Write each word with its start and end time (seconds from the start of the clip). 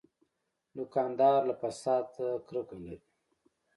دوکاندار 0.77 1.39
له 1.49 1.55
فساد 1.61 2.05
نه 2.19 2.27
کرکه 2.47 2.75
لري. 2.83 2.99